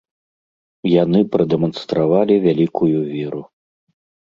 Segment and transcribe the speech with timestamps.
[1.03, 3.41] Яны прадэманстравалі вялікую веру.